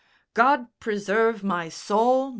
[0.33, 2.29] "God preserve my soul!